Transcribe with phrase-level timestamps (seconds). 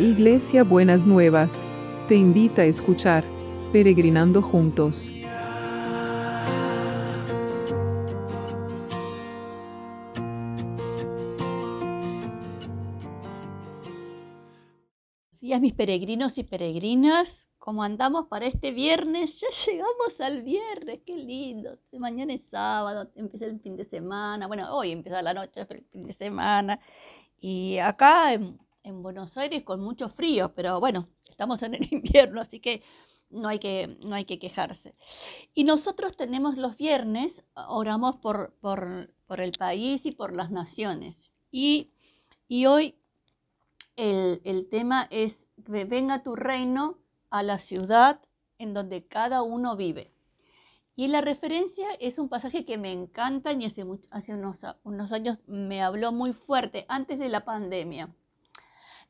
[0.00, 1.66] Iglesia Buenas Nuevas,
[2.08, 3.22] te invita a escuchar
[3.70, 5.10] Peregrinando Juntos.
[15.38, 19.38] días mis peregrinos y peregrinas, ¿cómo andamos para este viernes?
[19.38, 21.76] Ya llegamos al viernes, qué lindo.
[21.92, 24.46] Mañana es sábado, empieza el fin de semana.
[24.46, 26.80] Bueno, hoy empieza la noche, pero el fin de semana.
[27.38, 28.38] Y acá
[28.82, 32.82] en Buenos Aires con mucho frío, pero bueno, estamos en el invierno, así que
[33.30, 34.94] no hay que, no hay que quejarse.
[35.54, 41.16] Y nosotros tenemos los viernes, oramos por, por, por el país y por las naciones.
[41.50, 41.92] Y,
[42.48, 42.96] y hoy
[43.96, 46.98] el, el tema es, venga tu reino
[47.30, 48.20] a la ciudad
[48.58, 50.12] en donde cada uno vive.
[50.96, 55.38] Y la referencia es un pasaje que me encanta y hace, hace unos, unos, años
[55.46, 58.14] me habló muy fuerte, antes de la pandemia.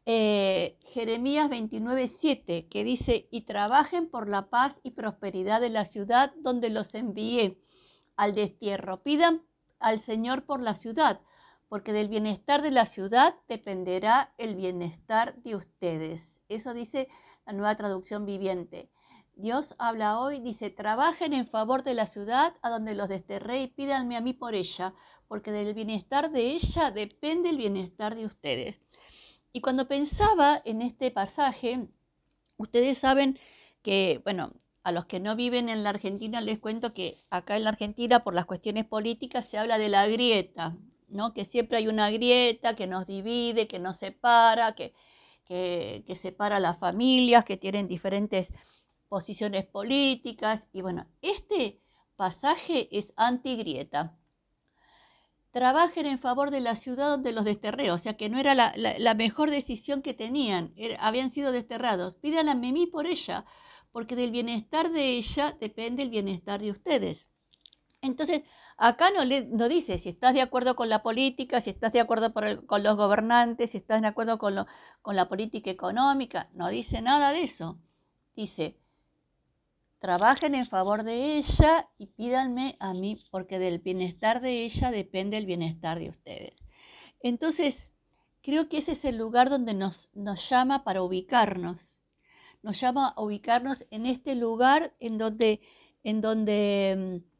[0.07, 5.85] Eh, Jeremías 29, 7, que dice, y trabajen por la paz y prosperidad de la
[5.85, 7.59] ciudad donde los envié
[8.17, 9.03] al destierro.
[9.03, 9.43] Pidan
[9.79, 11.21] al Señor por la ciudad,
[11.69, 16.41] porque del bienestar de la ciudad dependerá el bienestar de ustedes.
[16.49, 17.09] Eso dice
[17.47, 18.91] la nueva traducción viviente.
[19.37, 23.69] Dios habla hoy, dice, trabajen en favor de la ciudad a donde los desterré y
[23.69, 24.95] pídanme a mí por ella,
[25.29, 28.77] porque del bienestar de ella depende el bienestar de ustedes.
[29.53, 31.89] Y cuando pensaba en este pasaje,
[32.57, 33.39] ustedes saben
[33.83, 37.65] que, bueno, a los que no viven en la Argentina les cuento que acá en
[37.65, 40.77] la Argentina por las cuestiones políticas se habla de la grieta,
[41.09, 41.35] ¿no?
[41.35, 44.95] Que siempre hay una grieta que nos divide, que nos separa, que,
[45.47, 48.49] que, separa a las familias, que tienen diferentes
[49.09, 50.69] posiciones políticas.
[50.73, 51.81] Y bueno, este
[52.17, 54.17] pasaje es antigrieta
[55.53, 59.15] trabajen en favor de la ciudad donde los desterré, o sea que no era la,
[59.15, 62.15] mejor decisión que tenían, habían sido desterrados.
[62.15, 63.45] Pidan a Memí por ella,
[63.93, 67.29] porque del bienestar de ella depende el bienestar de ustedes.
[68.03, 68.43] Entonces,
[68.77, 72.01] acá no, le, no dice si estás de acuerdo con la política, si estás de
[72.01, 77.33] acuerdo con los gobernantes, si estás de acuerdo con la política económica, no dice nada
[77.33, 77.79] de eso.
[78.37, 78.77] Dice,
[80.01, 85.37] trabajen en favor de ella y pídanme a mí, porque del bienestar de ella depende
[85.37, 86.55] el bienestar de ustedes.
[87.21, 87.93] Entonces,
[88.43, 91.79] creo que ese es el lugar donde nos, nos llama para ubicarnos.
[92.63, 95.61] Nos llama a ubicarnos en este lugar en donde,
[96.03, 97.31] en donde mm,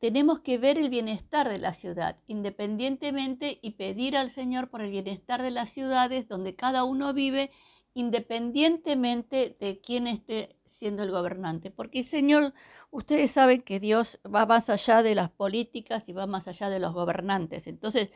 [0.00, 4.90] tenemos que ver el bienestar de la ciudad, independientemente y pedir al Señor por el
[4.90, 7.50] bienestar de las ciudades donde cada uno vive,
[7.94, 11.70] independientemente de quién esté siendo el gobernante.
[11.70, 12.52] Porque, Señor,
[12.90, 16.80] ustedes saben que Dios va más allá de las políticas y va más allá de
[16.80, 17.66] los gobernantes.
[17.66, 18.10] Entonces,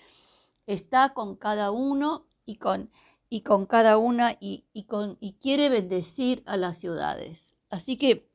[0.66, 2.90] está con cada uno y con,
[3.30, 7.40] y con cada una y, y, con, y quiere bendecir a las ciudades.
[7.70, 8.28] Así que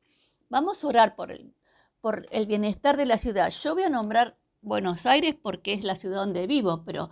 [0.48, 1.54] vamos a orar por el,
[2.00, 3.50] por el bienestar de la ciudad.
[3.50, 7.10] Yo voy a nombrar Buenos Aires porque es la ciudad donde vivo, pero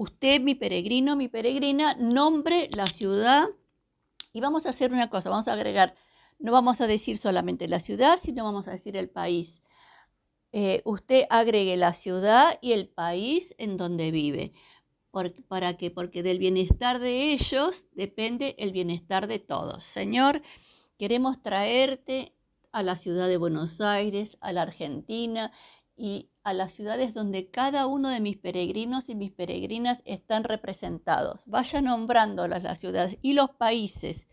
[0.00, 3.48] usted, mi peregrino, mi peregrina, nombre la ciudad
[4.32, 5.94] y vamos a hacer una cosa, vamos a agregar
[6.40, 9.62] no vamos a decir solamente la ciudad, sino vamos a decir el país.
[10.52, 14.54] Eh, usted agregue la ciudad y el país en donde vive.
[15.48, 15.90] ¿Para qué?
[15.90, 19.84] Porque del bienestar de ellos depende el bienestar de todos.
[19.84, 20.40] Señor,
[20.98, 22.32] queremos traerte
[22.72, 25.52] a la ciudad de Buenos Aires, a la Argentina
[25.94, 31.42] y a las ciudades donde cada uno de mis peregrinos y mis peregrinas están representados.
[31.46, 34.26] Vaya nombrándolas las ciudades y los países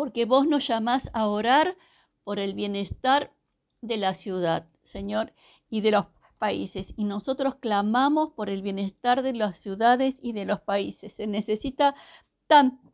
[0.00, 1.76] porque vos nos llamás a orar
[2.24, 3.34] por el bienestar
[3.82, 5.34] de la ciudad, Señor,
[5.68, 6.06] y de los
[6.38, 6.94] países.
[6.96, 11.12] Y nosotros clamamos por el bienestar de las ciudades y de los países.
[11.12, 11.94] Se necesita
[12.46, 12.90] tanto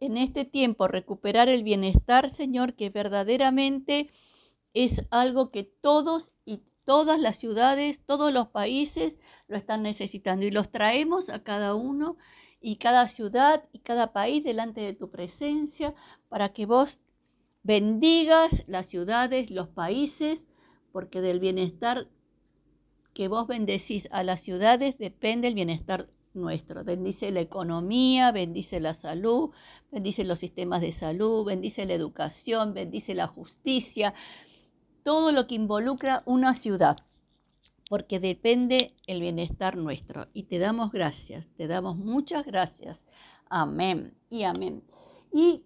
[0.00, 4.10] en este tiempo recuperar el bienestar, Señor, que verdaderamente
[4.74, 9.14] es algo que todos y todas las ciudades, todos los países
[9.48, 10.44] lo están necesitando.
[10.46, 12.16] Y los traemos a cada uno
[12.60, 15.94] y cada ciudad y cada país delante de tu presencia
[16.28, 16.98] para que vos
[17.62, 20.44] bendigas las ciudades, los países,
[20.92, 22.08] porque del bienestar
[23.14, 26.82] que vos bendecís a las ciudades depende el bienestar nuestro.
[26.82, 29.50] Bendice la economía, bendice la salud,
[29.90, 34.14] bendice los sistemas de salud, bendice la educación, bendice la justicia,
[35.02, 36.98] todo lo que involucra una ciudad
[37.92, 40.28] porque depende el bienestar nuestro.
[40.32, 43.02] Y te damos gracias, te damos muchas gracias.
[43.50, 44.82] Amén y amén.
[45.30, 45.62] Y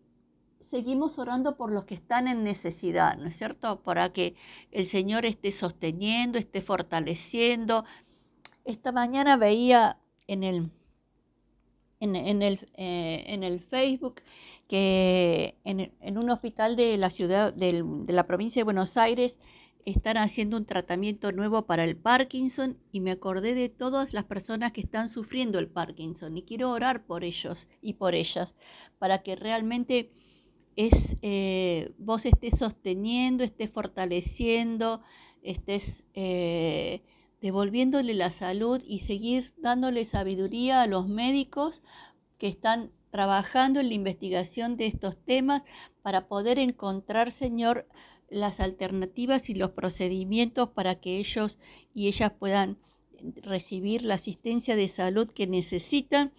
[0.73, 3.81] seguimos orando por los que están en necesidad, ¿no es cierto?
[3.81, 4.35] Para que
[4.73, 7.85] el Señor esté sosteniendo, esté fortaleciendo.
[8.65, 10.71] Esta mañana veía en el,
[12.01, 14.17] en, el, eh, en el Facebook
[14.69, 19.37] que en, un hospital de la ciudad, de la provincia de Buenos Aires,
[19.87, 24.73] están haciendo un tratamiento nuevo para el Parkinson y me acordé de todas las personas
[24.73, 28.57] que están sufriendo el Parkinson y quiero orar por ellos y por ellas
[28.99, 30.11] para que realmente
[30.75, 35.03] es, eh, vos estés sosteniendo, estés fortaleciendo,
[35.43, 37.03] estés eh,
[37.41, 41.81] devolviéndole la salud y seguir dándole sabiduría a los médicos
[42.39, 45.63] que están trabajando en la investigación de estos temas
[46.03, 47.87] para poder encontrar, Señor,
[48.29, 51.59] las alternativas y los procedimientos para que ellos
[51.95, 52.77] y ellas puedan
[53.43, 56.33] recibir la asistencia de salud que necesitan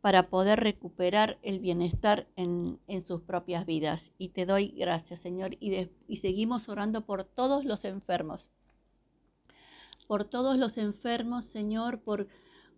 [0.00, 4.12] para poder recuperar el bienestar en, sus propias vidas.
[4.18, 8.48] Y te doy gracias, Señor, y, y seguimos orando por todos los enfermos,
[10.06, 12.28] por todos los enfermos, Señor, por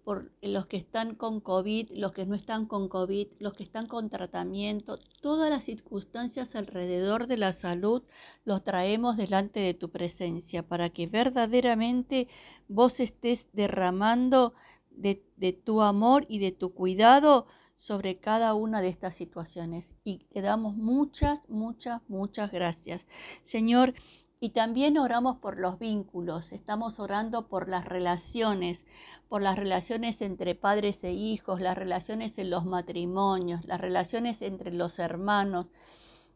[0.09, 3.87] por los que están con COVID, los que no están con COVID, los que están
[3.87, 8.03] con tratamiento, todas las circunstancias alrededor de la salud
[8.47, 12.27] los traemos delante de tu presencia para que verdaderamente
[12.69, 14.55] vos estés derramando
[14.93, 17.47] de, de tu amor y de tu cuidado
[17.77, 19.91] sobre cada una de estas situaciones.
[20.05, 23.05] Y te damos muchas, muchas, muchas gracias.
[23.45, 23.93] Señor,
[24.41, 28.87] y también oramos por los vínculos, estamos orando por las relaciones,
[29.29, 34.73] por las relaciones entre padres e hijos, las relaciones en los matrimonios, las relaciones entre
[34.73, 35.73] los hermanos,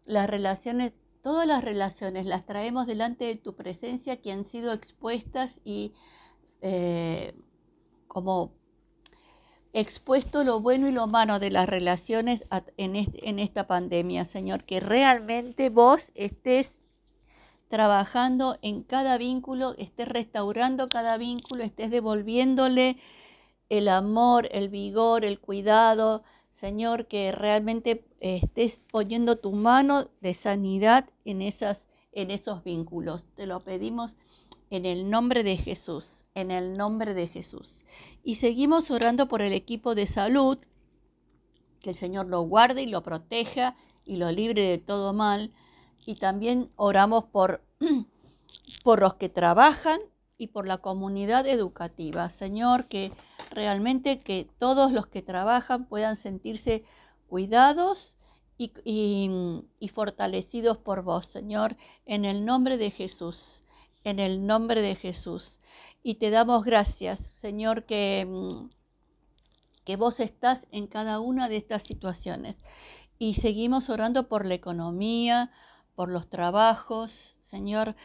[0.04, 5.60] las relaciones, todas las relaciones las traemos delante de tu presencia que han sido expuestas
[5.64, 5.92] y
[6.60, 7.34] eh,
[8.08, 8.52] como
[9.72, 12.44] expuesto lo bueno y lo malo de las relaciones
[12.76, 16.81] en, en esta pandemia, Señor, que realmente vos estés
[17.72, 22.98] trabajando en cada vínculo, estés restaurando cada vínculo, estés devolviéndole
[23.70, 26.22] el amor, el vigor, el cuidado.
[26.52, 33.24] Señor, que realmente estés poniendo tu mano de sanidad en, esas, en esos vínculos.
[33.36, 34.16] Te lo pedimos
[34.68, 37.86] en el nombre de Jesús, en el nombre de Jesús.
[38.22, 40.58] Y seguimos orando por el equipo de salud,
[41.80, 45.52] que el Señor lo guarde y lo proteja y lo libre de todo mal
[46.04, 47.62] y también oramos por,
[48.84, 50.00] por los que trabajan
[50.38, 52.28] y por la comunidad educativa.
[52.30, 53.12] Señor, que
[53.50, 56.84] realmente que todos los que trabajan puedan sentirse
[57.28, 58.16] cuidados
[58.58, 58.72] y,
[59.80, 61.76] y, fortalecidos por vos, Señor,
[62.06, 63.64] en el nombre de Jesús,
[64.04, 65.58] en el nombre de Jesús.
[66.02, 68.26] Y te damos gracias, Señor, que,
[69.84, 72.56] que vos estás en cada una de estas situaciones.
[73.18, 75.50] Y seguimos orando por la economía,
[75.94, 77.36] por los trabajos.
[77.40, 77.96] Señor,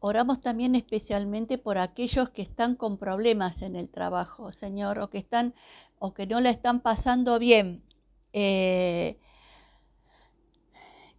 [0.00, 5.18] oramos también especialmente por aquellos que están con problemas en el trabajo, Señor, o que
[5.18, 5.54] están
[5.98, 7.84] o que no la están pasando bien.
[8.32, 9.18] Eh,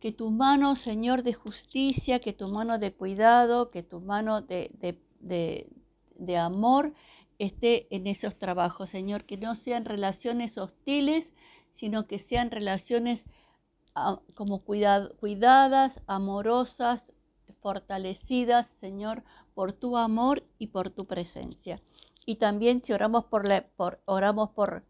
[0.02, 4.69] que tu mano, Señor, de justicia, que tu mano de cuidado, que tu mano de,
[5.22, 5.69] de,
[6.16, 6.94] de amor
[7.40, 11.34] esté en esos trabajos, Señor, que no sean relaciones hostiles,
[11.72, 13.24] sino que sean relaciones
[14.34, 17.13] como cuidadas, amorosas,
[17.62, 19.24] fortalecidas, Señor,
[19.54, 21.81] por tu amor y por tu presencia.
[22.25, 24.83] Y también si oramos por, la, por, oramos por,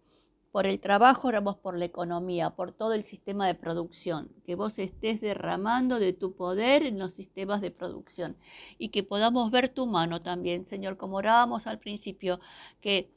[0.51, 4.77] por el trabajo, oramos por la economía, por todo el sistema de producción, que vos
[4.77, 8.37] estés derramando de tu poder en los sistemas de producción
[8.77, 12.39] y que podamos ver tu mano también, Señor, como orábamos al principio,
[12.81, 13.11] que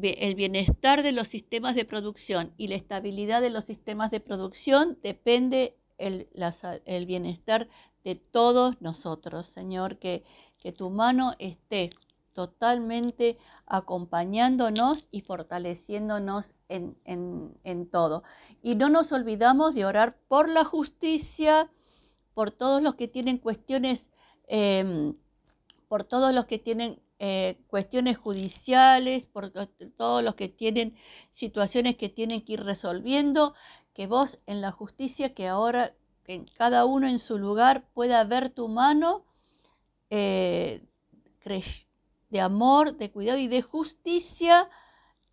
[0.00, 4.98] el bienestar de los sistemas de producción y la estabilidad de los sistemas de producción
[5.02, 6.28] depende el,
[6.86, 7.68] el bienestar
[8.04, 10.24] de todos nosotros, Señor, que,
[10.58, 11.90] que tu mano esté
[12.32, 18.22] totalmente acompañándonos y fortaleciéndonos en, en, todo.
[18.62, 21.68] Y no nos olvidamos de orar por la justicia,
[22.32, 24.06] por todos los que tienen cuestiones,
[24.46, 25.14] em,
[25.88, 30.96] por todos los que tienen eh, cuestiones judiciales, por todos los que tienen
[31.34, 33.54] situaciones que tienen que ir resolviendo,
[33.92, 38.48] que vos en la justicia, que ahora que cada uno en su lugar pueda ver
[38.48, 39.26] tu mano
[40.08, 40.82] eh,
[42.30, 44.70] de amor, de cuidado y de justicia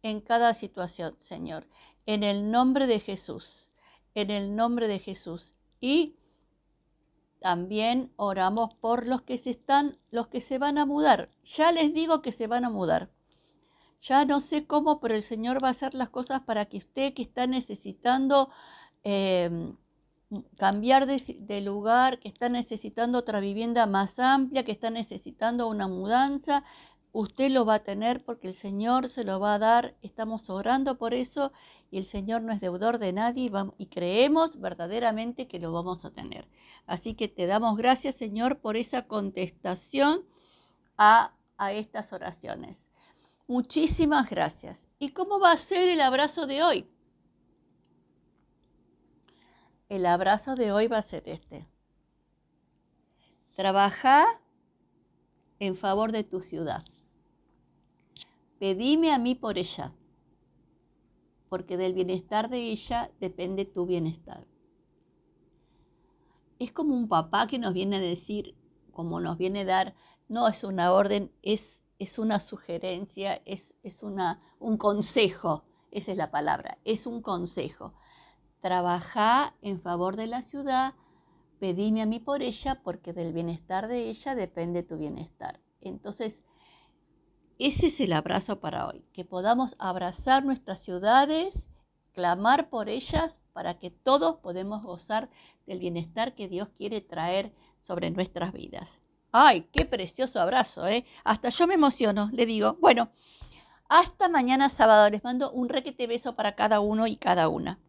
[0.04, 1.68] en cada situación, Señor.
[2.06, 3.72] En el nombre de Jesús,
[4.14, 5.56] en el nombre de Jesús.
[5.80, 6.18] Y
[7.40, 11.30] también oramos por los que se están, los que se van a mudar.
[11.44, 13.10] Ya les digo que se van a mudar.
[14.02, 17.14] Ya no sé cómo, pero el Señor va a hacer las cosas para que usted
[17.14, 18.50] que está necesitando
[19.04, 19.76] em,
[20.58, 26.64] cambiar de, lugar, que está necesitando otra vivienda más amplia, que está necesitando una mudanza,
[27.12, 29.96] usted lo va a tener porque el Señor se lo va a dar.
[30.02, 31.52] Estamos orando por eso
[31.90, 36.12] y el Señor no es deudor de nadie y, creemos verdaderamente que lo vamos a
[36.12, 36.48] tener.
[36.86, 40.26] Así que te damos gracias, Señor, por esa contestación
[40.98, 42.78] a, a estas oraciones.
[43.48, 44.78] Muchísimas gracias.
[45.00, 46.90] ¿Y cómo va a ser el abrazo de hoy?
[49.90, 51.66] El abrazo de hoy va a ser este.
[53.56, 54.26] Trabaja
[55.60, 56.84] en favor de tu ciudad.
[58.60, 59.94] Pedime a mí por ella,
[61.50, 64.46] porque del bienestar de ella depende tu bienestar.
[66.60, 68.56] Es como un papá que nos viene a decir,
[68.92, 69.96] como nos viene a dar,
[70.28, 76.18] no es una orden, es, es una sugerencia, es, es una, un consejo, esa es
[76.18, 77.94] la palabra, es un consejo.
[78.62, 80.96] Trabaja en favor de la ciudad,
[81.60, 85.60] pedime a mí por ella, porque del bienestar de ella depende tu bienestar.
[85.80, 86.44] Entonces,
[87.60, 91.70] ese es el abrazo para hoy, que podamos abrazar nuestras ciudades,
[92.14, 95.30] clamar por ellas, para que todos podamos gozar
[95.66, 98.88] del bienestar que Dios quiere traer sobre nuestras vidas.
[99.32, 100.88] ¡Ay, qué precioso abrazo!
[100.88, 101.06] ¿eh?
[101.24, 102.78] Hasta yo me emociono, le digo.
[102.80, 103.10] Bueno,
[103.90, 105.10] hasta mañana sábado.
[105.10, 107.80] Les mando un requete beso para cada uno y cada una.